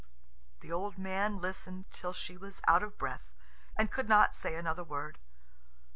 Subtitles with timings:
[0.61, 3.29] The old man listened till she was out of breath
[3.77, 5.19] and could not say another word.